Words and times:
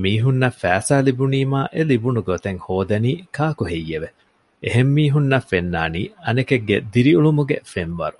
މީހުންނަށް 0.00 0.58
ފައިސާ 0.62 0.94
ލިބުނީމާ 1.06 1.60
އެލިބުނު 1.74 2.20
ގޮތެއް 2.28 2.60
ހޯދަނީ 2.66 3.10
ކާކުހެއްޔެވެ؟ 3.36 4.08
އެހެން 4.64 4.92
މީހުންނަށް 4.96 5.48
ފެންނާނީ 5.50 6.02
އަނެކެއްގެ 6.24 6.76
ދިރިއުޅުމުގެ 6.92 7.56
ފެންވަރު 7.72 8.18